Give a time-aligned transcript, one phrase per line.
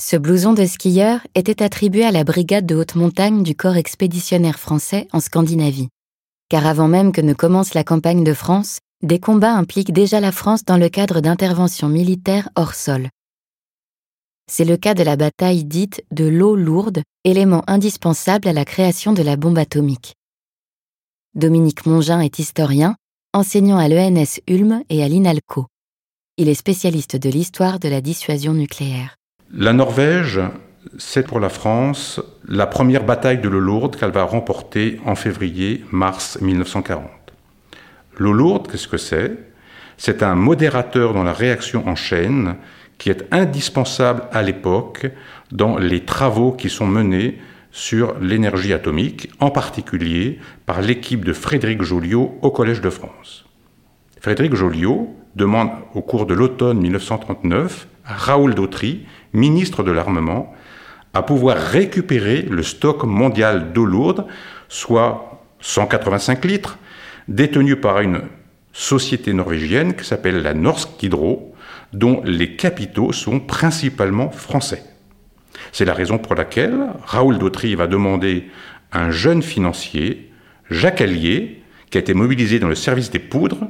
[0.00, 4.60] Ce blouson de skieur était attribué à la brigade de haute montagne du corps expéditionnaire
[4.60, 5.88] français en Scandinavie.
[6.48, 10.30] Car avant même que ne commence la campagne de France, des combats impliquent déjà la
[10.30, 13.08] France dans le cadre d'interventions militaires hors sol.
[14.48, 19.12] C'est le cas de la bataille dite de l'eau lourde, élément indispensable à la création
[19.12, 20.14] de la bombe atomique.
[21.34, 22.94] Dominique Mongin est historien,
[23.34, 25.66] enseignant à l'ENS Ulm et à l'INALCO.
[26.36, 29.17] Il est spécialiste de l'histoire de la dissuasion nucléaire.
[29.54, 30.40] La Norvège,
[30.98, 36.38] c'est pour la France la première bataille de l'eau lourde qu'elle va remporter en février-mars
[36.42, 37.04] 1940.
[38.18, 39.38] L'eau lourde, qu'est-ce que c'est?
[39.96, 42.56] C'est un modérateur dans la réaction en chaîne
[42.98, 45.06] qui est indispensable à l'époque
[45.50, 47.38] dans les travaux qui sont menés
[47.70, 53.46] sur l'énergie atomique, en particulier par l'équipe de Frédéric Joliot au Collège de France.
[54.20, 60.54] Frédéric Joliot demande au cours de l'automne 1939 à Raoul Dautry ministre de l'Armement,
[61.14, 64.26] à pouvoir récupérer le stock mondial d'eau lourde,
[64.68, 66.78] soit 185 litres,
[67.28, 68.22] détenu par une
[68.72, 71.54] société norvégienne qui s'appelle la Norsk Hydro,
[71.92, 74.82] dont les capitaux sont principalement français.
[75.72, 78.48] C'est la raison pour laquelle Raoul Dautry va demander
[78.92, 80.30] à un jeune financier,
[80.70, 83.68] Jacques Allier, qui a été mobilisé dans le service des poudres,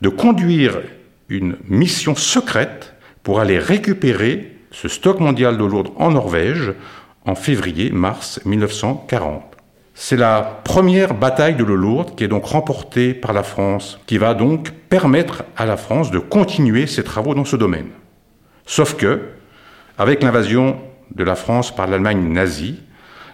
[0.00, 0.80] de conduire
[1.28, 2.93] une mission secrète
[3.24, 6.72] pour aller récupérer ce stock mondial d'eau lourde en Norvège
[7.24, 9.42] en février-mars 1940.
[9.94, 14.18] C'est la première bataille de l'eau lourde qui est donc remportée par la France, qui
[14.18, 17.88] va donc permettre à la France de continuer ses travaux dans ce domaine.
[18.66, 19.22] Sauf que,
[19.96, 20.76] avec l'invasion
[21.14, 22.80] de la France par l'Allemagne nazie,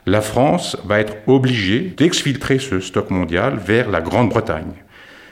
[0.06, 4.74] la France va être obligée d'exfiltrer ce stock mondial vers la Grande-Bretagne.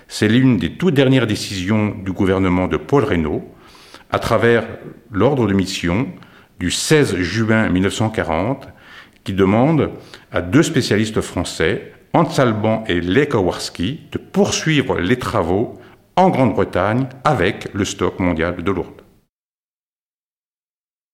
[0.09, 3.45] C'est l'une des toutes dernières décisions du gouvernement de Paul Reynaud,
[4.11, 4.67] à travers
[5.11, 6.09] l'ordre de mission
[6.59, 8.69] du 16 juin 1940
[9.25, 9.91] qui demande
[10.33, 15.79] à deux spécialistes français, Hans Alban et Lech de poursuivre les travaux
[16.17, 19.03] en Grande-Bretagne avec le stock mondial de lourdes.